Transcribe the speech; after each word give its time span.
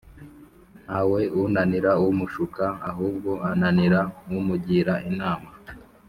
Ntawe 0.85 1.21
unanira 1.43 1.91
umushuka 2.09 2.63
ahubwo 2.89 3.31
ananira 3.49 4.01
umugira 4.37 4.93
inama 5.09 5.49